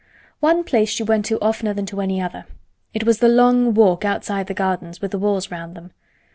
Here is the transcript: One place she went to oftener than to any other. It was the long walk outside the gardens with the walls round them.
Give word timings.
One 0.39 0.63
place 0.63 0.89
she 0.89 1.03
went 1.03 1.25
to 1.27 1.39
oftener 1.41 1.75
than 1.75 1.85
to 1.85 2.01
any 2.01 2.19
other. 2.19 2.45
It 2.91 3.03
was 3.03 3.19
the 3.19 3.27
long 3.29 3.75
walk 3.75 4.03
outside 4.03 4.47
the 4.47 4.55
gardens 4.55 4.99
with 4.99 5.11
the 5.11 5.19
walls 5.19 5.51
round 5.51 5.75
them. 5.77 5.91